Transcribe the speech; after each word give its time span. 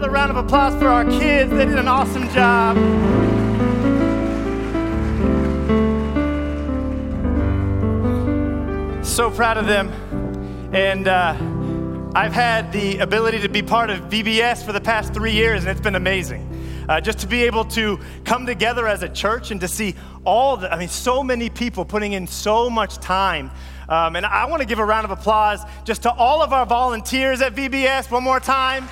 another 0.00 0.14
round 0.14 0.30
of 0.30 0.36
applause 0.38 0.74
for 0.80 0.88
our 0.88 1.04
kids. 1.04 1.50
They 1.50 1.66
did 1.66 1.78
an 1.78 1.86
awesome 1.86 2.26
job. 2.30 2.74
So 9.04 9.30
proud 9.30 9.58
of 9.58 9.66
them. 9.66 9.90
And 10.72 11.06
uh, 11.06 11.36
I've 12.14 12.32
had 12.32 12.72
the 12.72 13.00
ability 13.00 13.40
to 13.40 13.50
be 13.50 13.60
part 13.60 13.90
of 13.90 14.00
VBS 14.04 14.64
for 14.64 14.72
the 14.72 14.80
past 14.80 15.12
three 15.12 15.32
years, 15.32 15.64
and 15.64 15.70
it's 15.70 15.82
been 15.82 15.96
amazing. 15.96 16.46
Uh, 16.88 16.98
just 16.98 17.18
to 17.18 17.26
be 17.26 17.42
able 17.42 17.66
to 17.66 18.00
come 18.24 18.46
together 18.46 18.88
as 18.88 19.02
a 19.02 19.08
church 19.08 19.50
and 19.50 19.60
to 19.60 19.68
see 19.68 19.94
all 20.24 20.56
the, 20.56 20.72
I 20.72 20.78
mean, 20.78 20.88
so 20.88 21.22
many 21.22 21.50
people 21.50 21.84
putting 21.84 22.12
in 22.12 22.26
so 22.26 22.70
much 22.70 22.96
time. 22.96 23.50
Um, 23.86 24.16
and 24.16 24.24
I 24.24 24.46
want 24.46 24.62
to 24.62 24.66
give 24.66 24.78
a 24.78 24.84
round 24.84 25.04
of 25.04 25.10
applause 25.10 25.60
just 25.84 26.04
to 26.04 26.10
all 26.10 26.42
of 26.42 26.54
our 26.54 26.64
volunteers 26.64 27.42
at 27.42 27.54
VBS 27.54 28.10
one 28.10 28.24
more 28.24 28.40
time, 28.40 28.88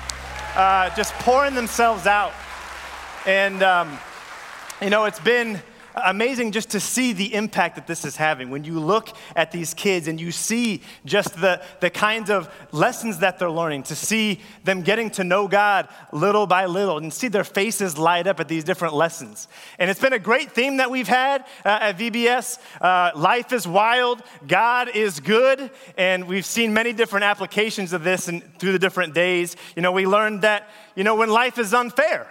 uh, 0.55 0.93
just 0.95 1.13
pouring 1.15 1.55
themselves 1.55 2.05
out. 2.07 2.33
And, 3.25 3.61
um, 3.63 3.99
you 4.81 4.89
know, 4.89 5.05
it's 5.05 5.19
been 5.19 5.61
amazing 6.03 6.51
just 6.51 6.69
to 6.71 6.79
see 6.79 7.13
the 7.13 7.33
impact 7.33 7.75
that 7.75 7.87
this 7.87 8.05
is 8.05 8.15
having. 8.15 8.49
When 8.49 8.63
you 8.63 8.79
look 8.79 9.15
at 9.35 9.51
these 9.51 9.73
kids 9.73 10.07
and 10.07 10.19
you 10.19 10.31
see 10.31 10.81
just 11.05 11.39
the, 11.39 11.61
the 11.79 11.89
kinds 11.89 12.29
of 12.29 12.49
lessons 12.71 13.19
that 13.19 13.39
they're 13.39 13.51
learning, 13.51 13.83
to 13.83 13.95
see 13.95 14.41
them 14.63 14.81
getting 14.81 15.09
to 15.11 15.23
know 15.23 15.47
God 15.47 15.87
little 16.11 16.47
by 16.47 16.65
little 16.65 16.97
and 16.97 17.13
see 17.13 17.27
their 17.27 17.43
faces 17.43 17.97
light 17.97 18.27
up 18.27 18.39
at 18.39 18.47
these 18.47 18.63
different 18.63 18.93
lessons. 18.93 19.47
And 19.77 19.89
it's 19.89 19.99
been 19.99 20.13
a 20.13 20.19
great 20.19 20.51
theme 20.51 20.77
that 20.77 20.91
we've 20.91 21.07
had 21.07 21.41
uh, 21.65 21.79
at 21.81 21.97
VBS. 21.97 22.59
Uh, 22.81 23.11
life 23.15 23.53
is 23.53 23.67
wild, 23.67 24.21
God 24.47 24.89
is 24.95 25.19
good, 25.19 25.71
and 25.97 26.27
we've 26.27 26.45
seen 26.45 26.73
many 26.73 26.93
different 26.93 27.23
applications 27.23 27.93
of 27.93 28.03
this 28.03 28.27
and 28.27 28.43
through 28.59 28.71
the 28.71 28.79
different 28.79 29.13
days. 29.13 29.55
You 29.75 29.81
know, 29.81 29.91
we 29.91 30.05
learned 30.05 30.41
that, 30.41 30.69
you 30.95 31.03
know, 31.03 31.15
when 31.15 31.29
life 31.29 31.57
is 31.57 31.73
unfair, 31.73 32.27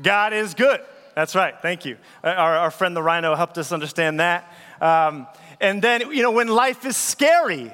God 0.00 0.32
is 0.32 0.54
good. 0.54 0.80
That's 1.18 1.34
right. 1.34 1.60
Thank 1.60 1.84
you. 1.84 1.96
Uh, 2.22 2.28
our, 2.28 2.56
our 2.58 2.70
friend 2.70 2.94
the 2.94 3.02
rhino 3.02 3.34
helped 3.34 3.58
us 3.58 3.72
understand 3.72 4.20
that. 4.20 4.52
Um, 4.80 5.26
and 5.60 5.82
then, 5.82 6.12
you 6.12 6.22
know, 6.22 6.30
when 6.30 6.46
life 6.46 6.86
is 6.86 6.96
scary, 6.96 7.72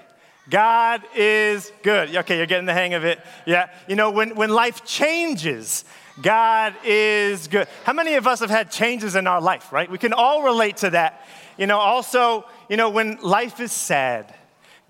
God 0.48 1.02
is 1.14 1.70
good. 1.82 2.16
Okay, 2.16 2.38
you're 2.38 2.46
getting 2.46 2.64
the 2.64 2.72
hang 2.72 2.94
of 2.94 3.04
it. 3.04 3.20
Yeah. 3.44 3.68
You 3.86 3.96
know, 3.96 4.10
when, 4.12 4.34
when 4.34 4.48
life 4.48 4.86
changes, 4.86 5.84
God 6.22 6.72
is 6.86 7.46
good. 7.48 7.68
How 7.84 7.92
many 7.92 8.14
of 8.14 8.26
us 8.26 8.40
have 8.40 8.48
had 8.48 8.70
changes 8.70 9.14
in 9.14 9.26
our 9.26 9.42
life, 9.42 9.74
right? 9.74 9.90
We 9.90 9.98
can 9.98 10.14
all 10.14 10.42
relate 10.42 10.78
to 10.78 10.88
that. 10.88 11.26
You 11.58 11.66
know, 11.66 11.78
also, 11.78 12.46
you 12.70 12.78
know, 12.78 12.88
when 12.88 13.18
life 13.20 13.60
is 13.60 13.72
sad, 13.72 14.34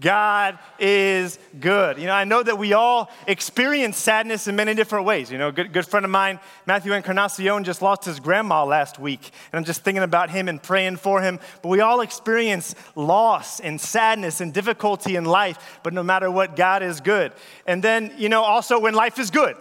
God 0.00 0.58
is 0.78 1.38
good. 1.60 1.98
You 1.98 2.06
know, 2.06 2.12
I 2.12 2.24
know 2.24 2.42
that 2.42 2.58
we 2.58 2.72
all 2.72 3.10
experience 3.28 3.96
sadness 3.96 4.48
in 4.48 4.56
many 4.56 4.74
different 4.74 5.06
ways. 5.06 5.30
You 5.30 5.38
know, 5.38 5.48
a 5.48 5.52
good, 5.52 5.72
good 5.72 5.86
friend 5.86 6.04
of 6.04 6.10
mine, 6.10 6.40
Matthew 6.66 6.92
Encarnacion, 6.92 7.62
just 7.62 7.80
lost 7.80 8.04
his 8.04 8.18
grandma 8.18 8.64
last 8.64 8.98
week. 8.98 9.30
And 9.52 9.58
I'm 9.58 9.64
just 9.64 9.82
thinking 9.82 10.02
about 10.02 10.30
him 10.30 10.48
and 10.48 10.60
praying 10.60 10.96
for 10.96 11.22
him. 11.22 11.38
But 11.62 11.68
we 11.68 11.80
all 11.80 12.00
experience 12.00 12.74
loss 12.96 13.60
and 13.60 13.80
sadness 13.80 14.40
and 14.40 14.52
difficulty 14.52 15.14
in 15.14 15.24
life. 15.24 15.78
But 15.84 15.92
no 15.92 16.02
matter 16.02 16.30
what, 16.30 16.56
God 16.56 16.82
is 16.82 17.00
good. 17.00 17.32
And 17.66 17.82
then, 17.82 18.12
you 18.18 18.28
know, 18.28 18.42
also 18.42 18.80
when 18.80 18.94
life 18.94 19.20
is 19.20 19.30
good, 19.30 19.56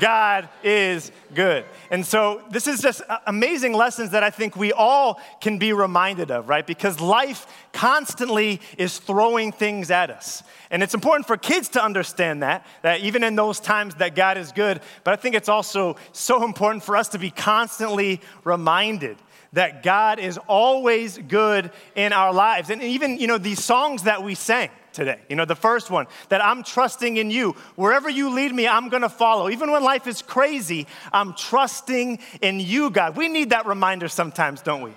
God 0.00 0.48
is 0.62 1.12
good. 1.34 1.64
And 1.90 2.04
so 2.04 2.42
this 2.50 2.66
is 2.66 2.80
just 2.80 3.02
amazing 3.26 3.72
lessons 3.72 4.10
that 4.10 4.22
I 4.22 4.30
think 4.30 4.56
we 4.56 4.72
all 4.72 5.20
can 5.40 5.58
be 5.58 5.72
reminded 5.72 6.30
of, 6.30 6.48
right? 6.48 6.66
Because 6.66 7.00
life 7.00 7.46
constantly 7.72 8.60
is 8.78 8.98
throwing 8.98 9.52
things 9.52 9.90
at 9.90 10.10
us. 10.10 10.42
And 10.70 10.82
it's 10.82 10.94
important 10.94 11.26
for 11.26 11.36
kids 11.36 11.68
to 11.70 11.82
understand 11.82 12.42
that, 12.42 12.66
that 12.82 13.00
even 13.00 13.24
in 13.24 13.36
those 13.36 13.60
times 13.60 13.94
that 13.96 14.14
God 14.14 14.38
is 14.38 14.52
good, 14.52 14.80
but 15.04 15.12
I 15.12 15.16
think 15.16 15.34
it's 15.34 15.48
also 15.48 15.96
so 16.12 16.44
important 16.44 16.82
for 16.82 16.96
us 16.96 17.08
to 17.10 17.18
be 17.18 17.30
constantly 17.30 18.20
reminded 18.44 19.18
that 19.52 19.82
God 19.82 20.18
is 20.18 20.38
always 20.48 21.18
good 21.18 21.70
in 21.94 22.12
our 22.12 22.32
lives. 22.32 22.70
And 22.70 22.82
even, 22.82 23.18
you 23.18 23.26
know, 23.26 23.38
these 23.38 23.62
songs 23.62 24.04
that 24.04 24.22
we 24.22 24.34
sang, 24.34 24.70
today. 24.92 25.18
You 25.28 25.36
know, 25.36 25.44
the 25.44 25.56
first 25.56 25.90
one, 25.90 26.06
that 26.28 26.44
I'm 26.44 26.62
trusting 26.62 27.16
in 27.16 27.30
you. 27.30 27.52
Wherever 27.76 28.08
you 28.08 28.30
lead 28.30 28.54
me, 28.54 28.68
I'm 28.68 28.88
gonna 28.88 29.08
follow. 29.08 29.48
Even 29.48 29.70
when 29.70 29.82
life 29.82 30.06
is 30.06 30.22
crazy, 30.22 30.86
I'm 31.12 31.34
trusting 31.34 32.18
in 32.40 32.60
you, 32.60 32.90
God. 32.90 33.16
We 33.16 33.28
need 33.28 33.50
that 33.50 33.66
reminder 33.66 34.08
sometimes, 34.08 34.62
don't 34.62 34.82
we? 34.82 34.92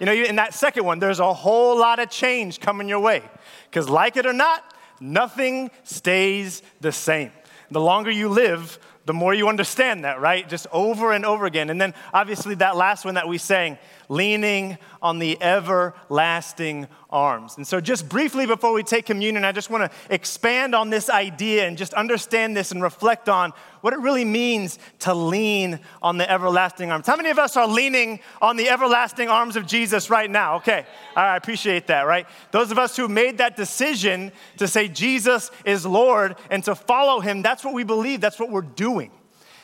You 0.00 0.06
know, 0.06 0.12
in 0.12 0.36
that 0.36 0.54
second 0.54 0.84
one, 0.84 0.98
there's 0.98 1.20
a 1.20 1.32
whole 1.32 1.78
lot 1.78 1.98
of 1.98 2.10
change 2.10 2.60
coming 2.60 2.88
your 2.88 3.00
way. 3.00 3.22
Because, 3.70 3.88
like 3.88 4.16
it 4.16 4.26
or 4.26 4.32
not, 4.32 4.74
nothing 5.00 5.70
stays 5.84 6.62
the 6.80 6.92
same. 6.92 7.32
The 7.70 7.80
longer 7.80 8.10
you 8.10 8.28
live, 8.28 8.78
the 9.06 9.14
more 9.14 9.32
you 9.32 9.48
understand 9.48 10.04
that, 10.04 10.20
right? 10.20 10.48
Just 10.48 10.66
over 10.72 11.12
and 11.12 11.24
over 11.24 11.46
again. 11.46 11.70
And 11.70 11.80
then, 11.80 11.94
obviously, 12.12 12.56
that 12.56 12.76
last 12.76 13.04
one 13.04 13.14
that 13.14 13.28
we 13.28 13.38
sang, 13.38 13.78
leaning 14.08 14.78
on 15.02 15.18
the 15.18 15.40
everlasting 15.42 16.88
arms. 17.10 17.56
And 17.56 17.66
so, 17.66 17.80
just 17.80 18.08
briefly 18.08 18.46
before 18.46 18.72
we 18.72 18.82
take 18.82 19.06
communion, 19.06 19.44
I 19.44 19.52
just 19.52 19.70
want 19.70 19.90
to 19.90 20.14
expand 20.14 20.74
on 20.74 20.90
this 20.90 21.08
idea 21.08 21.66
and 21.66 21.78
just 21.78 21.94
understand 21.94 22.56
this 22.56 22.72
and 22.72 22.82
reflect 22.82 23.28
on 23.28 23.52
what 23.80 23.92
it 23.92 24.00
really 24.00 24.24
means 24.24 24.78
to 25.00 25.14
lean 25.14 25.78
on 26.02 26.18
the 26.18 26.30
everlasting 26.30 26.90
arms. 26.90 27.06
How 27.06 27.16
many 27.16 27.30
of 27.30 27.38
us 27.38 27.56
are 27.56 27.68
leaning 27.68 28.20
on 28.42 28.56
the 28.56 28.68
everlasting 28.68 29.28
arms 29.28 29.56
of 29.56 29.66
Jesus 29.66 30.10
right 30.10 30.30
now? 30.30 30.56
Okay, 30.56 30.86
I 31.14 31.36
appreciate 31.36 31.86
that, 31.86 32.02
right? 32.02 32.26
Those 32.50 32.70
of 32.70 32.78
us 32.78 32.96
who 32.96 33.08
made 33.08 33.38
that 33.38 33.56
decision 33.56 34.32
to 34.58 34.66
say 34.66 34.88
Jesus 34.88 35.50
is 35.64 35.86
Lord 35.86 36.36
and 36.50 36.64
to 36.64 36.74
follow 36.74 37.20
him, 37.20 37.42
that's 37.42 37.64
what 37.64 37.74
we 37.74 37.84
believe, 37.84 38.20
that's 38.20 38.40
what 38.40 38.50
we're 38.50 38.62
doing. 38.62 39.10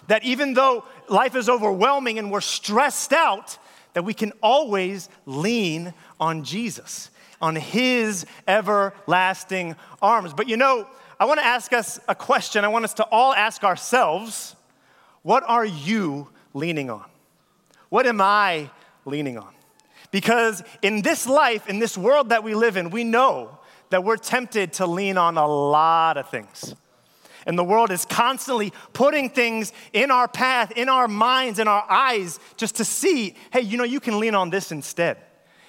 That 0.08 0.25
even 0.25 0.54
though 0.54 0.84
life 1.08 1.36
is 1.36 1.48
overwhelming 1.48 2.19
and 2.19 2.31
we're 2.31 2.41
stressed 2.41 3.12
out, 3.12 3.58
that 3.94 4.04
we 4.04 4.14
can 4.14 4.32
always 4.42 5.08
lean 5.26 5.92
on 6.19 6.44
Jesus, 6.44 7.10
on 7.41 7.56
his 7.56 8.26
everlasting 8.47 9.76
arms. 10.00 10.32
But 10.32 10.48
you 10.48 10.56
know, 10.56 10.86
I 11.19 11.25
want 11.25 11.41
to 11.41 11.47
ask 11.47 11.72
us 11.72 12.00
a 12.08 12.14
question. 12.14 12.64
I 12.64 12.69
want 12.69 12.84
us 12.84 12.94
to 12.94 13.04
all 13.04 13.34
ask 13.34 13.64
ourselves 13.64 14.56
what 15.22 15.44
are 15.47 15.64
you 15.64 16.28
leaning 16.52 16.91
on? 16.91 17.04
What 17.88 18.06
am 18.06 18.20
I 18.20 18.70
leaning 19.04 19.38
on? 19.38 19.52
Because 20.10 20.62
in 20.82 21.02
this 21.02 21.26
life, 21.26 21.69
in 21.69 21.78
this 21.78 21.97
world 21.97 22.31
that 22.31 22.44
we 22.44 22.54
live 22.54 22.76
in, 22.76 22.91
we 22.91 23.04
know 23.04 23.58
that 23.91 24.04
we're 24.04 24.16
tempted 24.16 24.72
to 24.75 24.86
lean 24.86 25.16
on 25.16 25.36
a 25.36 25.47
lot 25.47 26.16
of 26.16 26.28
things. 26.28 26.75
And 27.47 27.58
the 27.58 27.64
world 27.64 27.91
is 27.91 28.04
constantly 28.04 28.72
putting 28.92 29.30
things 29.30 29.72
in 29.92 30.10
our 30.10 30.28
path, 30.28 30.72
in 30.72 30.88
our 30.88 31.08
minds, 31.08 31.58
in 31.58 31.69
our 31.69 31.84
eyes, 31.91 32.38
just 32.56 32.76
to 32.76 32.84
see, 32.84 33.34
hey, 33.53 33.60
you 33.60 33.76
know, 33.76 33.84
you 33.84 34.00
can 34.00 34.20
lean 34.20 34.34
on 34.34 34.50
this 34.50 34.72
instead. 34.72 35.19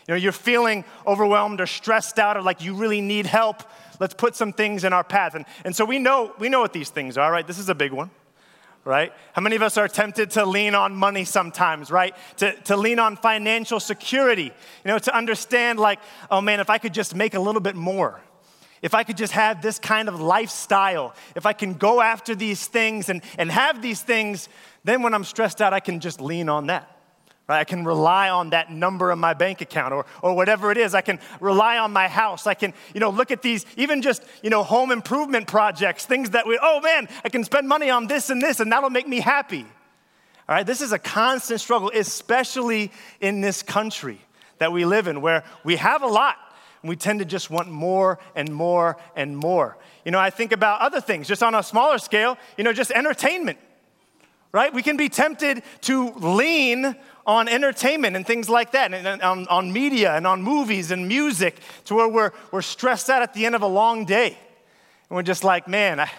You 0.08 0.14
know, 0.14 0.18
you're 0.18 0.32
feeling 0.32 0.84
overwhelmed 1.08 1.62
or 1.62 1.66
stressed 1.66 2.20
out 2.20 2.36
or 2.36 2.42
like 2.42 2.62
you 2.62 2.76
really 2.76 3.02
need 3.02 3.26
help. 3.26 3.64
Let's 4.00 4.14
put 4.14 4.36
some 4.36 4.52
things 4.52 4.84
in 4.84 4.92
our 4.92 5.04
path. 5.04 5.34
And, 5.34 5.46
and 5.64 5.76
so 5.76 5.86
we 5.86 5.98
know, 5.98 6.34
we 6.40 6.50
know 6.50 6.60
what 6.60 6.74
these 6.74 6.90
things 6.90 7.18
are, 7.18 7.32
right? 7.32 7.48
This 7.48 7.58
is 7.58 7.70
a 7.70 7.76
big 7.76 7.94
one, 7.94 8.12
right? 8.84 9.14
How 9.32 9.42
many 9.42 9.56
of 9.56 9.62
us 9.62 9.78
are 9.78 9.88
tempted 9.88 10.32
to 10.32 10.46
lean 10.46 10.76
on 10.76 10.94
money 10.94 11.24
sometimes, 11.24 11.90
right? 11.90 12.14
To, 12.38 12.54
to 12.64 12.76
lean 12.76 13.00
on 13.00 13.16
financial 13.16 13.80
security, 13.80 14.44
you 14.44 14.52
know, 14.86 15.00
to 15.00 15.16
understand 15.16 15.80
like, 15.80 16.00
oh 16.30 16.42
man, 16.42 16.60
if 16.60 16.70
I 16.70 16.80
could 16.80 16.94
just 16.94 17.16
make 17.16 17.34
a 17.34 17.40
little 17.40 17.62
bit 17.62 17.76
more, 17.76 18.22
if 18.84 18.94
I 18.94 19.04
could 19.04 19.18
just 19.18 19.32
have 19.32 19.62
this 19.62 19.80
kind 19.80 20.10
of 20.10 20.20
lifestyle, 20.20 21.16
if 21.36 21.46
I 21.46 21.54
can 21.54 21.74
go 21.74 22.02
after 22.02 22.36
these 22.36 22.68
things 22.68 23.08
and, 23.08 23.24
and 23.38 23.50
have 23.50 23.82
these 23.82 24.02
things, 24.02 24.50
then 24.84 25.02
when 25.02 25.14
I'm 25.14 25.24
stressed 25.24 25.62
out, 25.62 25.74
I 25.74 25.80
can 25.80 26.02
just 26.02 26.20
lean 26.20 26.50
on 26.50 26.68
that. 26.68 26.90
Right? 27.48 27.62
I 27.62 27.64
can 27.64 27.86
rely 27.86 28.30
on 28.30 28.50
that 28.50 28.72
number 28.72 29.10
in 29.14 29.20
my 29.20 29.34
bank 29.34 29.62
account 29.62 29.94
or, 29.94 30.06
or 30.22 30.36
whatever 30.36 30.70
it 30.70 30.78
is. 30.78 30.94
I 30.94 31.00
can 31.00 31.20
rely 31.40 31.78
on 31.78 31.94
my 31.94 32.10
house. 32.10 32.46
I 32.46 32.56
can, 32.56 32.74
you 32.94 33.00
know, 33.00 33.10
look 33.10 33.32
at 33.32 33.42
these, 33.42 33.66
even 33.78 34.02
just, 34.02 34.22
you 34.42 34.50
know, 34.50 34.64
home 34.64 34.92
improvement 34.92 35.48
projects, 35.48 36.06
things 36.06 36.32
that 36.32 36.46
we, 36.46 36.60
oh 36.62 36.82
man, 36.82 37.08
I 37.24 37.30
can 37.30 37.46
spend 37.46 37.70
money 37.70 37.90
on 37.90 38.08
this 38.08 38.30
and 38.30 38.42
this 38.42 38.60
and 38.60 38.70
that'll 38.70 38.90
make 38.90 39.08
me 39.08 39.22
happy. 39.22 39.66
All 40.50 40.56
right, 40.56 40.66
this 40.66 40.82
is 40.82 40.92
a 40.92 41.00
constant 41.00 41.62
struggle, 41.62 41.90
especially 41.96 42.92
in 43.22 43.40
this 43.40 43.64
country 43.64 44.20
that 44.58 44.74
we 44.74 44.84
live 44.84 45.08
in 45.08 45.22
where 45.22 45.46
we 45.64 45.78
have 45.78 46.02
a 46.02 46.08
lot 46.08 46.36
and 46.84 46.90
we 46.90 46.98
tend 46.98 47.20
to 47.20 47.26
just 47.26 47.50
want 47.50 47.70
more 47.70 48.20
and 48.36 48.54
more 48.54 48.98
and 49.16 49.36
more. 49.36 49.78
You 50.06 50.12
know, 50.12 50.20
I 50.20 50.30
think 50.30 50.52
about 50.52 50.82
other 50.82 51.02
things, 51.02 51.28
just 51.28 51.42
on 51.42 51.56
a 51.56 51.64
smaller 51.64 51.98
scale, 51.98 52.38
you 52.58 52.66
know, 52.66 52.74
just 52.74 52.92
entertainment, 52.92 53.58
right? 54.52 54.72
We 54.72 54.84
can 54.84 54.98
be 54.98 55.08
tempted 55.08 55.64
to 55.82 56.12
lean 56.12 56.96
on 57.26 57.48
entertainment 57.48 58.18
and 58.18 58.28
things 58.28 58.50
like 58.50 58.74
that, 58.74 58.94
and 58.94 59.22
on, 59.22 59.48
on 59.48 59.72
media 59.72 60.14
and 60.14 60.28
on 60.28 60.44
movies 60.44 60.92
and 60.92 61.08
music, 61.08 61.58
to 61.86 61.96
where 61.96 62.10
we're, 62.10 62.32
we're 62.52 62.62
stressed 62.62 63.10
out 63.10 63.22
at 63.22 63.34
the 63.34 63.46
end 63.46 63.56
of 63.56 63.62
a 63.62 63.68
long 63.68 64.04
day. 64.04 64.38
And 65.10 65.16
we're 65.16 65.24
just 65.24 65.46
like, 65.46 65.70
man, 65.70 66.02
I, 66.02 66.12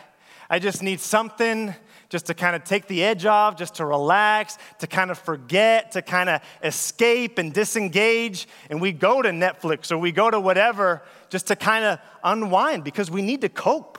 I 0.49 0.59
just 0.59 0.83
need 0.83 1.01
something 1.01 1.75
just 2.09 2.27
to 2.27 2.35
kind 2.35 2.55
of 2.55 2.65
take 2.65 2.87
the 2.87 3.03
edge 3.03 3.27
off, 3.27 3.57
just 3.57 3.77
to 3.77 3.87
relax, 3.87 4.59
to 4.79 4.87
kind 4.87 5.11
of 5.11 5.19
forget, 5.19 5.93
to 5.93 6.03
kind 6.03 6.29
of 6.29 6.41
escape 6.63 7.39
and 7.39 7.53
disengage. 7.53 8.47
And 8.71 8.81
we 8.81 8.93
go 8.93 9.23
to 9.23 9.31
Netflix 9.31 9.91
or 9.91 9.99
we 9.99 10.13
go 10.13 10.31
to 10.31 10.41
whatever 10.41 11.03
just 11.29 11.49
to 11.49 11.57
kind 11.57 11.85
of 11.85 11.99
unwind 12.23 12.85
because 12.85 13.11
we 13.11 13.23
need 13.23 13.41
to 13.41 13.49
cope 13.49 13.99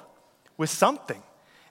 with 0.58 0.70
something. 0.70 1.22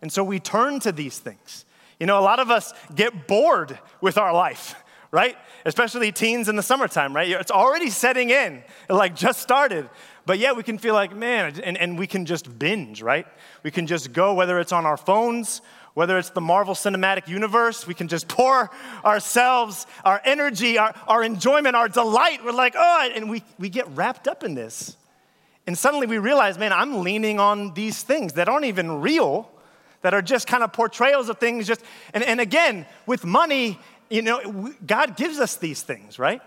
And 0.02 0.12
so 0.12 0.22
we 0.22 0.38
turn 0.38 0.80
to 0.80 0.92
these 0.92 1.18
things. 1.18 1.64
You 1.98 2.06
know, 2.06 2.18
a 2.18 2.20
lot 2.20 2.40
of 2.40 2.50
us 2.50 2.74
get 2.94 3.26
bored 3.26 3.78
with 4.00 4.18
our 4.18 4.32
life, 4.34 4.74
right? 5.10 5.36
Especially 5.64 6.12
teens 6.12 6.48
in 6.48 6.56
the 6.56 6.62
summertime, 6.62 7.14
right? 7.14 7.28
It's 7.30 7.50
already 7.50 7.88
setting 7.88 8.30
in, 8.30 8.62
it 8.88 8.92
like 8.92 9.14
just 9.14 9.40
started. 9.40 9.88
But 10.26 10.38
yet 10.38 10.56
we 10.56 10.62
can 10.62 10.78
feel 10.78 10.94
like, 10.94 11.14
man, 11.14 11.60
and, 11.62 11.76
and 11.76 11.98
we 11.98 12.06
can 12.06 12.26
just 12.26 12.58
binge, 12.58 13.02
right? 13.02 13.26
We 13.62 13.70
can 13.70 13.86
just 13.86 14.12
go, 14.12 14.34
whether 14.34 14.58
it's 14.58 14.72
on 14.72 14.86
our 14.86 14.96
phones, 14.96 15.60
whether 15.94 16.18
it's 16.18 16.30
the 16.30 16.40
Marvel 16.40 16.74
Cinematic 16.74 17.28
Universe, 17.28 17.86
we 17.86 17.94
can 17.94 18.08
just 18.08 18.28
pour 18.28 18.70
ourselves, 19.04 19.86
our 20.04 20.20
energy, 20.24 20.76
our, 20.76 20.94
our 21.06 21.22
enjoyment, 21.22 21.76
our 21.76 21.88
delight. 21.88 22.44
We're 22.44 22.52
like, 22.52 22.74
oh, 22.76 23.10
and 23.14 23.30
we, 23.30 23.42
we 23.58 23.68
get 23.68 23.88
wrapped 23.88 24.28
up 24.28 24.44
in 24.44 24.54
this. 24.54 24.96
And 25.66 25.78
suddenly 25.78 26.06
we 26.06 26.18
realize, 26.18 26.58
man, 26.58 26.72
I'm 26.72 27.02
leaning 27.02 27.40
on 27.40 27.74
these 27.74 28.02
things 28.02 28.34
that 28.34 28.48
aren't 28.48 28.66
even 28.66 29.00
real, 29.00 29.50
that 30.02 30.12
are 30.12 30.20
just 30.20 30.46
kind 30.46 30.62
of 30.62 30.72
portrayals 30.72 31.28
of 31.28 31.38
things. 31.38 31.66
Just 31.66 31.80
and, 32.12 32.22
and 32.22 32.40
again, 32.40 32.86
with 33.06 33.24
money, 33.24 33.78
you 34.10 34.20
know, 34.20 34.72
God 34.84 35.16
gives 35.16 35.38
us 35.38 35.56
these 35.56 35.80
things, 35.80 36.18
right? 36.18 36.42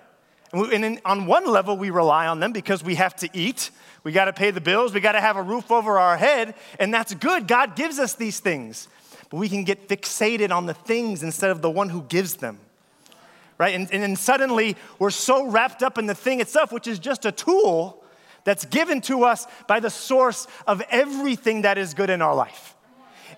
And, 0.54 0.86
in, 0.86 1.02
on 1.04 1.26
one 1.26 1.46
level, 1.46 1.78
we 1.78 1.90
rely 1.90 2.28
on 2.28 2.40
them 2.40 2.52
because 2.52 2.84
we 2.84 2.96
have 2.96 3.16
to 3.18 3.30
eat, 3.34 3.72
we 4.04 4.12
got 4.12 4.26
to 4.26 4.34
pay 4.34 4.52
the 4.52 4.62
bills, 4.62 4.94
we 4.94 5.00
got 5.00 5.14
to 5.14 5.22
have 5.22 5.36
a 5.36 5.42
roof 5.42 5.72
over 5.72 6.00
our 6.00 6.16
head, 6.16 6.56
and 6.80 6.94
that's 6.94 7.14
good. 7.14 7.48
God 7.48 7.76
gives 7.76 8.00
us 8.00 8.14
these 8.14 8.40
things, 8.40 8.88
but 9.30 9.38
we 9.38 9.50
can 9.50 9.64
get 9.64 9.88
fixated 9.88 10.52
on 10.52 10.66
the 10.66 10.74
things 10.74 11.24
instead 11.24 11.52
of 11.52 11.62
the 11.62 11.70
one 11.70 11.90
who 11.90 12.02
gives 12.04 12.36
them. 12.36 12.60
Right? 13.58 13.74
And, 13.74 13.92
and 13.92 14.04
then 14.04 14.16
suddenly 14.16 14.76
we're 15.00 15.10
so 15.10 15.48
wrapped 15.48 15.82
up 15.82 15.98
in 15.98 16.06
the 16.06 16.16
thing 16.16 16.42
itself, 16.42 16.72
which 16.72 16.88
is 16.88 17.00
just 17.00 17.26
a 17.26 17.32
tool 17.32 18.04
that's 18.44 18.66
given 18.66 19.02
to 19.02 19.24
us 19.24 19.46
by 19.68 19.80
the 19.80 19.90
source 19.90 20.48
of 20.68 20.82
everything 20.90 21.64
that 21.64 21.78
is 21.78 21.94
good 21.94 22.10
in 22.10 22.22
our 22.22 22.36
life. 22.36 22.76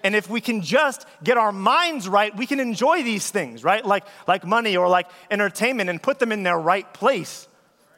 And 0.04 0.16
if 0.16 0.30
we 0.30 0.40
can 0.40 0.62
just 0.62 1.06
get 1.24 1.38
our 1.38 1.52
minds 1.52 2.08
right, 2.08 2.36
we 2.36 2.46
can 2.46 2.60
enjoy 2.60 3.04
these 3.04 3.30
things, 3.30 3.64
right? 3.64 3.86
Like, 3.86 4.06
like 4.28 4.46
money 4.46 4.78
or 4.78 4.88
like 4.88 5.08
entertainment 5.32 5.90
and 5.90 6.02
put 6.02 6.20
them 6.20 6.32
in 6.32 6.44
their 6.44 6.58
right 6.58 6.92
place 6.94 7.48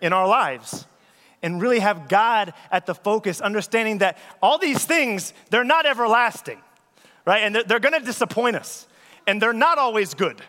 in 0.01 0.13
our 0.13 0.27
lives. 0.27 0.85
And 1.43 1.59
really 1.59 1.79
have 1.79 2.07
God 2.07 2.53
at 2.71 2.85
the 2.85 2.93
focus, 2.93 3.41
understanding 3.41 3.97
that 3.97 4.17
all 4.43 4.59
these 4.59 4.85
things, 4.85 5.33
they're 5.49 5.63
not 5.63 5.87
everlasting, 5.87 6.61
right? 7.25 7.43
And 7.43 7.55
they're, 7.55 7.63
they're 7.63 7.79
gonna 7.79 7.99
disappoint 7.99 8.55
us. 8.55 8.87
And 9.27 9.41
they're 9.41 9.53
not 9.53 9.77
always 9.77 10.13
good. 10.13 10.41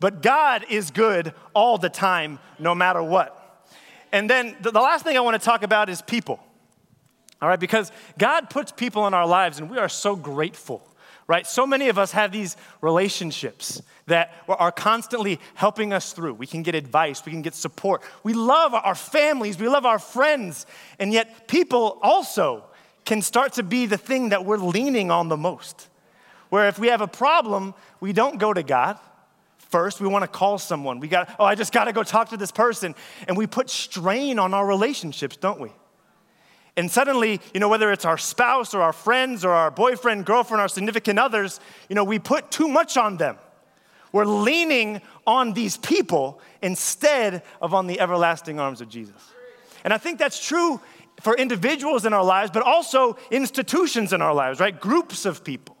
But 0.00 0.22
God 0.22 0.66
is 0.68 0.90
good 0.90 1.34
all 1.54 1.78
the 1.78 1.88
time, 1.88 2.38
no 2.58 2.74
matter 2.74 3.02
what. 3.02 3.38
And 4.12 4.28
then 4.28 4.56
the, 4.60 4.70
the 4.70 4.80
last 4.80 5.04
thing 5.04 5.16
I 5.16 5.20
wanna 5.20 5.38
talk 5.38 5.62
about 5.62 5.88
is 5.88 6.02
people. 6.02 6.40
All 7.40 7.48
right, 7.48 7.58
because 7.58 7.90
God 8.18 8.50
puts 8.50 8.70
people 8.70 9.06
in 9.08 9.14
our 9.14 9.26
lives, 9.26 9.58
and 9.58 9.68
we 9.68 9.78
are 9.78 9.88
so 9.88 10.14
grateful 10.14 10.86
right? 11.26 11.46
So 11.46 11.66
many 11.66 11.88
of 11.88 11.98
us 11.98 12.12
have 12.12 12.32
these 12.32 12.56
relationships 12.80 13.80
that 14.06 14.34
are 14.48 14.72
constantly 14.72 15.40
helping 15.54 15.92
us 15.92 16.12
through. 16.12 16.34
We 16.34 16.46
can 16.46 16.62
get 16.62 16.74
advice, 16.74 17.24
we 17.24 17.32
can 17.32 17.42
get 17.42 17.54
support. 17.54 18.02
We 18.22 18.34
love 18.34 18.74
our 18.74 18.94
families, 18.94 19.58
we 19.58 19.68
love 19.68 19.86
our 19.86 19.98
friends, 19.98 20.66
and 20.98 21.12
yet 21.12 21.48
people 21.48 21.98
also 22.02 22.64
can 23.04 23.22
start 23.22 23.54
to 23.54 23.62
be 23.62 23.86
the 23.86 23.96
thing 23.96 24.28
that 24.30 24.44
we're 24.44 24.58
leaning 24.58 25.10
on 25.10 25.28
the 25.28 25.36
most. 25.36 25.88
Where 26.52 26.68
if 26.68 26.78
we 26.78 26.88
have 26.88 27.00
a 27.00 27.08
problem, 27.08 27.72
we 27.98 28.12
don't 28.12 28.38
go 28.38 28.52
to 28.52 28.62
God. 28.62 28.98
First, 29.56 30.02
we 30.02 30.06
want 30.06 30.22
to 30.22 30.28
call 30.28 30.58
someone. 30.58 31.00
We 31.00 31.08
got, 31.08 31.34
oh, 31.38 31.46
I 31.46 31.54
just 31.54 31.72
got 31.72 31.84
to 31.84 31.94
go 31.94 32.02
talk 32.02 32.28
to 32.28 32.36
this 32.36 32.52
person. 32.52 32.94
And 33.26 33.38
we 33.38 33.46
put 33.46 33.70
strain 33.70 34.38
on 34.38 34.52
our 34.52 34.66
relationships, 34.66 35.38
don't 35.38 35.58
we? 35.58 35.70
And 36.76 36.90
suddenly, 36.90 37.40
you 37.54 37.60
know, 37.60 37.70
whether 37.70 37.90
it's 37.90 38.04
our 38.04 38.18
spouse 38.18 38.74
or 38.74 38.82
our 38.82 38.92
friends 38.92 39.46
or 39.46 39.52
our 39.52 39.70
boyfriend, 39.70 40.26
girlfriend, 40.26 40.60
our 40.60 40.68
significant 40.68 41.18
others, 41.18 41.58
you 41.88 41.94
know, 41.94 42.04
we 42.04 42.18
put 42.18 42.50
too 42.50 42.68
much 42.68 42.98
on 42.98 43.16
them. 43.16 43.38
We're 44.12 44.26
leaning 44.26 45.00
on 45.26 45.54
these 45.54 45.78
people 45.78 46.38
instead 46.60 47.44
of 47.62 47.72
on 47.72 47.86
the 47.86 47.98
everlasting 47.98 48.60
arms 48.60 48.82
of 48.82 48.90
Jesus. 48.90 49.22
And 49.84 49.94
I 49.94 49.96
think 49.96 50.18
that's 50.18 50.46
true 50.46 50.82
for 51.22 51.34
individuals 51.34 52.04
in 52.04 52.12
our 52.12 52.22
lives, 52.22 52.50
but 52.50 52.62
also 52.62 53.16
institutions 53.30 54.12
in 54.12 54.20
our 54.20 54.34
lives, 54.34 54.60
right? 54.60 54.78
Groups 54.78 55.24
of 55.24 55.44
people, 55.44 55.78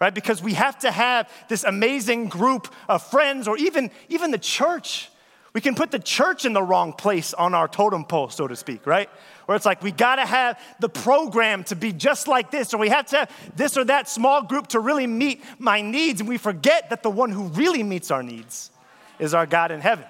right? 0.00 0.14
Because 0.14 0.42
we 0.42 0.54
have 0.54 0.78
to 0.80 0.90
have 0.90 1.30
this 1.48 1.64
amazing 1.64 2.28
group 2.28 2.72
of 2.88 3.02
friends 3.02 3.48
or 3.48 3.56
even, 3.56 3.90
even 4.08 4.30
the 4.30 4.38
church. 4.38 5.10
We 5.52 5.60
can 5.60 5.74
put 5.74 5.90
the 5.90 5.98
church 5.98 6.44
in 6.44 6.52
the 6.52 6.62
wrong 6.62 6.92
place 6.92 7.32
on 7.32 7.54
our 7.54 7.66
totem 7.66 8.04
pole, 8.04 8.28
so 8.28 8.46
to 8.46 8.56
speak, 8.56 8.86
right? 8.86 9.08
where 9.46 9.54
it's 9.54 9.64
like 9.64 9.82
we 9.82 9.92
got 9.92 10.16
to 10.16 10.26
have 10.26 10.60
the 10.80 10.88
program 10.88 11.64
to 11.64 11.76
be 11.76 11.92
just 11.92 12.28
like 12.28 12.50
this, 12.50 12.74
or 12.74 12.78
we 12.78 12.88
have 12.88 13.06
to 13.06 13.16
have 13.18 13.56
this 13.56 13.76
or 13.76 13.84
that 13.84 14.08
small 14.08 14.42
group 14.42 14.66
to 14.68 14.80
really 14.80 15.06
meet 15.06 15.42
my 15.58 15.80
needs, 15.80 16.20
and 16.20 16.28
we 16.28 16.36
forget 16.36 16.90
that 16.90 17.02
the 17.02 17.10
one 17.10 17.30
who 17.30 17.44
really 17.48 17.82
meets 17.82 18.10
our 18.10 18.22
needs 18.22 18.70
is 19.18 19.32
our 19.32 19.46
God 19.46 19.70
in 19.70 19.80
heaven. 19.80 20.04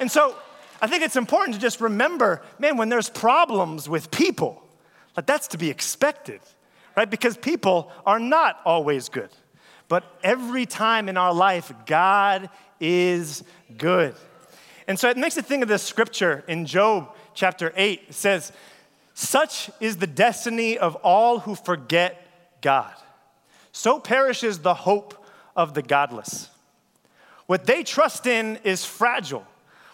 And 0.00 0.10
so 0.10 0.36
I 0.80 0.88
think 0.88 1.04
it's 1.04 1.16
important 1.16 1.54
to 1.54 1.60
just 1.60 1.80
remember, 1.80 2.42
man, 2.58 2.76
when 2.76 2.88
there's 2.88 3.08
problems 3.08 3.88
with 3.88 4.10
people, 4.10 4.62
that 5.14 5.26
that's 5.26 5.48
to 5.48 5.58
be 5.58 5.70
expected, 5.70 6.40
right? 6.96 7.08
Because 7.08 7.36
people 7.36 7.90
are 8.06 8.18
not 8.18 8.60
always 8.64 9.08
good. 9.08 9.30
But 9.88 10.04
every 10.22 10.66
time 10.66 11.08
in 11.08 11.16
our 11.16 11.34
life, 11.34 11.72
God 11.86 12.48
is 12.80 13.44
good. 13.76 14.14
And 14.88 14.98
so 14.98 15.08
it 15.08 15.16
makes 15.16 15.36
me 15.36 15.42
think 15.42 15.62
of 15.62 15.68
this 15.68 15.82
scripture 15.82 16.44
in 16.48 16.66
Job 16.66 17.14
chapter 17.34 17.72
8. 17.76 18.02
It 18.08 18.14
says, 18.14 18.52
such 19.14 19.70
is 19.80 19.98
the 19.98 20.06
destiny 20.06 20.78
of 20.78 20.96
all 20.96 21.40
who 21.40 21.54
forget 21.54 22.26
God. 22.60 22.92
So 23.72 23.98
perishes 24.00 24.60
the 24.60 24.74
hope 24.74 25.24
of 25.54 25.74
the 25.74 25.82
godless. 25.82 26.48
What 27.46 27.66
they 27.66 27.82
trust 27.82 28.26
in 28.26 28.58
is 28.64 28.84
fragile. 28.84 29.46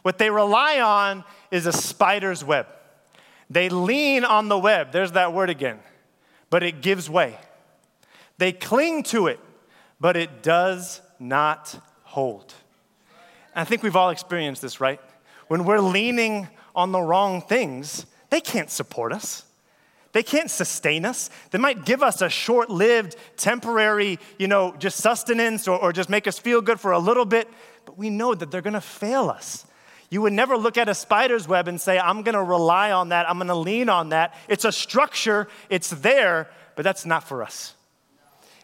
What 0.02 0.18
they 0.18 0.30
rely 0.30 0.80
on 0.80 1.24
is 1.50 1.66
a 1.66 1.72
spider's 1.72 2.44
web. 2.44 2.66
They 3.50 3.68
lean 3.68 4.24
on 4.24 4.48
the 4.48 4.58
web, 4.58 4.92
there's 4.92 5.12
that 5.12 5.32
word 5.32 5.50
again, 5.50 5.78
but 6.50 6.62
it 6.62 6.80
gives 6.80 7.08
way. 7.10 7.38
They 8.38 8.52
cling 8.52 9.02
to 9.04 9.26
it, 9.26 9.40
but 10.00 10.16
it 10.16 10.42
does 10.42 11.00
not 11.18 11.78
hold. 12.04 12.54
And 13.54 13.62
I 13.62 13.64
think 13.64 13.82
we've 13.82 13.96
all 13.96 14.10
experienced 14.10 14.62
this, 14.62 14.80
right? 14.80 15.00
When 15.48 15.64
we're 15.64 15.80
leaning 15.80 16.48
on 16.74 16.92
the 16.92 17.00
wrong 17.00 17.42
things, 17.42 18.06
they 18.30 18.40
can't 18.40 18.70
support 18.70 19.12
us. 19.12 19.44
They 20.12 20.22
can't 20.22 20.50
sustain 20.50 21.04
us. 21.04 21.28
They 21.50 21.58
might 21.58 21.84
give 21.84 22.02
us 22.02 22.22
a 22.22 22.28
short 22.28 22.70
lived, 22.70 23.16
temporary, 23.36 24.18
you 24.38 24.48
know, 24.48 24.74
just 24.78 24.98
sustenance 24.98 25.68
or, 25.68 25.78
or 25.78 25.92
just 25.92 26.08
make 26.08 26.26
us 26.26 26.38
feel 26.38 26.60
good 26.60 26.80
for 26.80 26.92
a 26.92 26.98
little 26.98 27.26
bit, 27.26 27.48
but 27.84 27.98
we 27.98 28.10
know 28.10 28.34
that 28.34 28.50
they're 28.50 28.62
gonna 28.62 28.80
fail 28.80 29.28
us. 29.28 29.66
You 30.10 30.22
would 30.22 30.32
never 30.32 30.56
look 30.56 30.78
at 30.78 30.88
a 30.88 30.94
spider's 30.94 31.46
web 31.46 31.68
and 31.68 31.80
say, 31.80 31.98
I'm 31.98 32.22
gonna 32.22 32.42
rely 32.42 32.92
on 32.92 33.10
that, 33.10 33.28
I'm 33.28 33.38
gonna 33.38 33.54
lean 33.54 33.88
on 33.88 34.10
that. 34.10 34.34
It's 34.48 34.64
a 34.64 34.72
structure, 34.72 35.48
it's 35.68 35.90
there, 35.90 36.48
but 36.76 36.82
that's 36.82 37.04
not 37.04 37.24
for 37.24 37.42
us. 37.42 37.74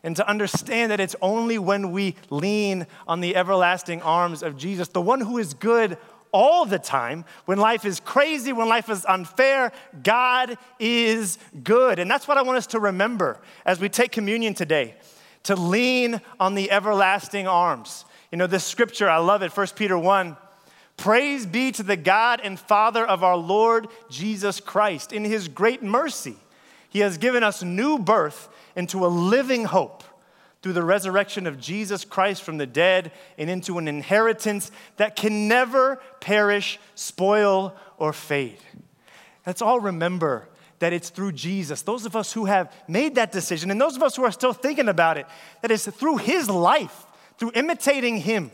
And 0.03 0.17
to 0.17 0.29
understand 0.29 0.93
that 0.93 1.01
it's 1.01 1.17
only 1.23 1.59
when 1.59 1.91
we 1.91 2.17
lean 2.29 2.87
on 3.09 3.21
the 3.21 3.37
everlasting 3.37 4.03
arms 4.03 4.43
of 4.43 4.57
Jesus, 4.57 4.89
the 4.89 5.01
one 5.01 5.21
who 5.21 5.39
is 5.39 5.55
good 5.55 5.97
all 6.31 6.67
the 6.67 6.79
time. 6.79 7.25
When 7.45 7.59
life 7.59 7.85
is 7.85 8.01
crazy, 8.01 8.53
when 8.53 8.69
life 8.69 8.91
is 8.91 9.07
unfair, 9.07 9.73
God 10.03 10.59
is 10.81 11.39
good. 11.63 11.99
And 11.99 12.11
that's 12.11 12.27
what 12.27 12.37
I 12.37 12.43
want 12.43 12.59
us 12.59 12.67
to 12.69 12.81
remember 12.81 13.41
as 13.65 13.81
we 13.81 13.89
take 13.89 14.13
communion 14.13 14.53
today 14.53 14.97
to 15.45 15.55
lean 15.55 16.21
on 16.41 16.55
the 16.55 16.71
everlasting 16.71 17.47
arms. 17.47 18.05
You 18.33 18.39
know, 18.39 18.49
this 18.49 18.65
scripture, 18.65 19.09
I 19.09 19.19
love 19.19 19.43
it, 19.43 19.57
1 19.57 19.67
Peter 19.77 19.97
1. 19.97 20.37
Praise 20.97 21.45
be 21.47 21.73
to 21.73 21.83
the 21.83 21.97
God 21.97 22.41
and 22.43 22.59
Father 22.59 23.05
of 23.05 23.23
our 23.23 23.37
Lord 23.37 23.89
Jesus 24.09 24.61
Christ. 24.61 25.13
In 25.13 25.25
his 25.25 25.49
great 25.49 25.83
mercy, 25.83 26.37
he 26.89 27.01
has 27.01 27.19
given 27.19 27.43
us 27.43 27.63
new 27.63 27.99
birth 27.99 28.49
into 28.77 29.05
a 29.05 29.09
living 29.09 29.65
hope 29.65 30.05
through 30.63 30.73
the 30.73 30.83
resurrection 30.83 31.47
of 31.47 31.61
Jesus 31.61 32.05
Christ 32.07 32.43
from 32.43 32.57
the 32.57 32.67
dead 32.67 33.13
and 33.37 33.51
into 33.51 33.77
an 33.77 33.87
inheritance 33.87 34.71
that 34.97 35.15
can 35.15 35.47
never 35.47 36.01
perish, 36.21 36.79
spoil, 36.95 37.77
or 37.99 38.15
fade. 38.15 38.57
Let's 39.47 39.61
all 39.61 39.79
remember 39.79 40.49
that 40.79 40.93
it's 40.93 41.11
through 41.11 41.33
Jesus. 41.33 41.83
Those 41.83 42.07
of 42.07 42.17
us 42.17 42.33
who 42.33 42.47
have 42.47 42.73
made 42.89 43.17
that 43.17 43.31
decision, 43.31 43.71
and 43.71 43.81
those 43.81 43.97
of 43.97 44.03
us 44.03 44.17
who 44.17 44.25
are 44.25 44.33
still 44.33 44.53
thinking 44.53 44.89
about 44.89 45.19
it, 45.19 45.27
that 45.61 45.71
it's 45.71 45.87
through 45.87 46.17
His 46.19 46.49
life, 46.49 47.07
through 47.39 47.53
imitating 47.55 48.19
Him, 48.19 48.51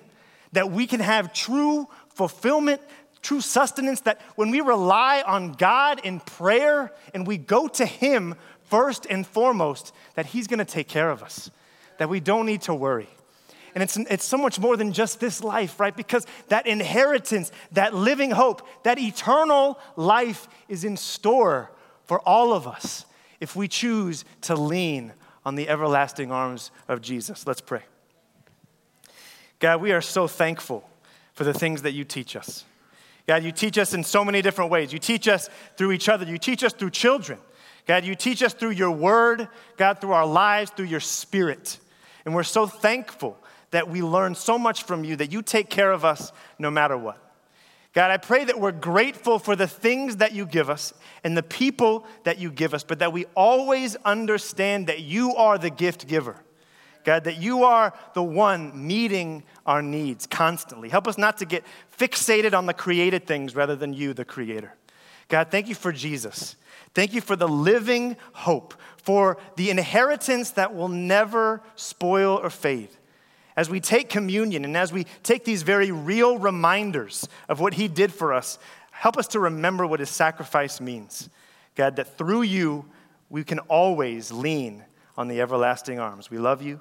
that 0.53 0.71
we 0.71 0.87
can 0.87 1.01
have 1.01 1.33
true 1.33 1.89
fulfillment, 2.15 2.81
true 3.23 3.41
sustenance. 3.41 4.01
That 4.03 4.21
when 4.37 4.51
we 4.51 4.61
rely 4.61 5.23
on 5.27 5.53
God 5.53 6.01
in 6.05 6.21
prayer 6.21 6.93
and 7.15 7.27
we 7.27 7.39
go 7.39 7.69
to 7.69 7.87
Him 7.87 8.35
first 8.65 9.07
and 9.09 9.27
foremost, 9.27 9.93
that 10.15 10.27
He's 10.27 10.47
gonna 10.47 10.65
take 10.65 10.89
care 10.89 11.11
of 11.11 11.23
us 11.23 11.51
that 12.01 12.09
we 12.09 12.19
don't 12.19 12.47
need 12.47 12.63
to 12.63 12.75
worry. 12.75 13.11
And 13.75 13.83
it's, 13.83 13.99
it's 13.99 14.25
so 14.25 14.39
much 14.39 14.59
more 14.59 14.75
than 14.79 14.91
just 14.95 15.21
this 15.21 15.45
life, 15.45 15.79
right? 15.79 15.95
Because 15.95 16.27
that 16.49 16.67
inheritance, 16.67 17.53
that 17.73 17.95
living 17.95 18.31
hope, 18.31 18.67
that 18.85 18.99
eternal 18.99 19.79
life 19.97 20.49
is 20.67 20.83
in 20.83 20.97
store 20.97 21.71
for 22.07 22.19
all 22.21 22.55
of 22.55 22.67
us 22.67 23.05
if 23.39 23.55
we 23.55 23.69
choose 23.69 24.25
to 24.41 24.55
lean 24.57 25.13
on 25.45 25.57
the 25.57 25.69
everlasting 25.69 26.33
arms 26.33 26.71
of 26.89 27.03
Jesus. 27.03 27.47
Let's 27.47 27.61
pray. 27.61 27.83
God, 29.59 29.83
we 29.83 29.93
are 29.93 30.01
so 30.01 30.27
thankful 30.27 30.89
for 31.41 31.45
the 31.45 31.55
things 31.55 31.81
that 31.81 31.93
you 31.93 32.05
teach 32.05 32.37
us. 32.37 32.67
God, 33.27 33.43
you 33.43 33.51
teach 33.51 33.79
us 33.79 33.95
in 33.95 34.05
so 34.05 34.23
many 34.27 34.43
different 34.43 34.71
ways. 34.71 34.93
You 34.93 34.99
teach 34.99 35.27
us 35.27 35.49
through 35.79 35.93
each 35.93 36.07
other, 36.07 36.27
you 36.27 36.37
teach 36.37 36.63
us 36.63 36.75
through 36.75 36.91
children. 36.91 37.39
God, 37.87 38.05
you 38.05 38.15
teach 38.15 38.43
us 38.43 38.53
through 38.53 38.73
your 38.73 38.91
word, 38.91 39.49
God, 39.79 40.03
through 40.03 40.13
our 40.13 40.27
lives, 40.27 40.71
through 40.71 40.85
your 40.85 41.01
spirit. 41.01 41.79
And 42.27 42.35
we're 42.35 42.43
so 42.43 42.67
thankful 42.67 43.39
that 43.71 43.89
we 43.89 44.03
learn 44.03 44.35
so 44.35 44.59
much 44.59 44.83
from 44.83 45.03
you, 45.03 45.17
that 45.17 45.33
you 45.33 45.41
take 45.41 45.71
care 45.71 45.93
of 45.93 46.05
us 46.05 46.31
no 46.59 46.71
matter 46.71 46.99
what. 46.99 47.17
God, 47.95 48.11
I 48.11 48.19
pray 48.19 48.45
that 48.45 48.61
we're 48.61 48.71
grateful 48.71 49.39
for 49.39 49.57
the 49.57 49.67
things 49.67 50.17
that 50.17 50.35
you 50.35 50.45
give 50.45 50.69
us 50.69 50.93
and 51.25 51.35
the 51.39 51.43
people 51.43 52.07
that 52.25 52.39
you 52.39 52.51
give 52.51 52.75
us, 52.75 52.85
but 52.85 52.99
that 52.99 53.15
we 53.15 53.25
always 53.35 53.97
understand 54.05 54.89
that 54.89 55.01
you 55.01 55.35
are 55.37 55.57
the 55.57 55.71
gift 55.71 56.07
giver. 56.07 56.37
God, 57.05 57.25
that 57.25 57.39
you 57.39 57.65
are 57.65 57.93
the 58.15 58.23
one 58.23 58.87
meeting 58.87 59.43
our 59.67 59.83
needs 59.83 60.27
constantly. 60.27 60.89
Help 60.89 61.09
us 61.09 61.19
not 61.19 61.39
to 61.39 61.45
get 61.45 61.65
fixated 61.97 62.55
on 62.55 62.67
the 62.67 62.75
created 62.75 63.27
things 63.27 63.55
rather 63.55 63.77
than 63.77 63.93
you, 63.93 64.13
the 64.13 64.25
creator. 64.25 64.75
God, 65.29 65.51
thank 65.51 65.69
you 65.69 65.75
for 65.75 65.93
Jesus. 65.93 66.57
Thank 66.95 67.13
you 67.15 67.21
for 67.21 67.37
the 67.37 67.49
living 67.49 68.17
hope, 68.33 68.75
for 68.97 69.39
the 69.57 69.71
inheritance 69.71 70.51
that 70.53 70.75
will 70.75 70.89
never 70.89 71.63
spoil 71.77 72.41
or 72.43 72.51
fade. 72.51 72.91
As 73.57 73.71
we 73.71 73.81
take 73.81 74.09
communion 74.09 74.65
and 74.65 74.77
as 74.77 74.93
we 74.93 75.05
take 75.23 75.45
these 75.45 75.63
very 75.63 75.91
real 75.91 76.39
reminders 76.39 77.29
of 77.49 77.61
what 77.61 77.75
He 77.75 77.89
did 77.89 78.13
for 78.13 78.33
us, 78.33 78.59
help 78.91 79.17
us 79.17 79.29
to 79.29 79.41
remember 79.41 79.87
what 79.87 80.01
His 80.01 80.11
sacrifice 80.11 80.81
means. 80.81 81.29
God, 81.77 81.97
that 81.97 82.19
through 82.19 82.43
you, 82.43 82.87
we 83.29 83.45
can 83.45 83.61
always 83.61 84.33
lean 84.33 84.85
on 85.17 85.29
the 85.29 85.41
everlasting 85.41 85.99
arms. 85.99 86.31
We 86.31 86.39
love 86.39 86.63
you. 86.63 86.81